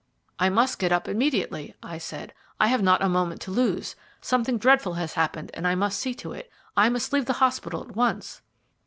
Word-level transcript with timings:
"I 0.39 0.49
must 0.49 0.79
get 0.79 0.91
up 0.91 1.07
immediately," 1.07 1.75
I 1.83 1.99
said; 1.99 2.33
"I 2.59 2.69
have 2.69 2.81
not 2.81 3.03
a 3.03 3.07
moment 3.07 3.39
to 3.41 3.51
lose. 3.51 3.95
Something 4.19 4.57
dreadful 4.57 4.93
has 4.95 5.13
happened, 5.13 5.51
and 5.53 5.67
I 5.67 5.75
must 5.75 5.99
see 5.99 6.15
to 6.15 6.31
it. 6.31 6.51
I 6.75 6.89
must 6.89 7.13
leave 7.13 7.27
the 7.27 7.33
hospital 7.33 7.83
at 7.83 7.95
once." 7.95 8.41